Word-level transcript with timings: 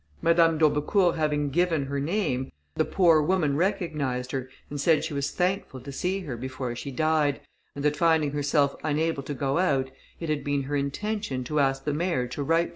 Madame 0.19 0.57
d'Aubecourt 0.57 1.15
having 1.15 1.51
given 1.51 1.85
her 1.85 1.99
name, 1.99 2.51
the 2.73 2.83
poor 2.83 3.21
woman 3.21 3.55
recognised 3.55 4.31
her, 4.31 4.49
and 4.67 4.81
said 4.81 5.03
she 5.03 5.13
was 5.13 5.29
thankful 5.29 5.79
to 5.79 5.91
see 5.91 6.21
her 6.21 6.35
before 6.35 6.75
she 6.75 6.89
died, 6.89 7.39
and 7.75 7.85
that 7.85 7.95
finding 7.95 8.31
herself 8.31 8.75
unable 8.83 9.21
to 9.21 9.35
go 9.35 9.59
out, 9.59 9.91
it 10.19 10.27
had 10.27 10.43
been 10.43 10.63
her 10.63 10.75
intention 10.75 11.43
to 11.43 11.59
ask 11.59 11.83
the 11.83 11.93
mayor 11.93 12.25
to 12.25 12.41
write 12.41 12.59
to 12.61 12.67
M. 12.67 12.69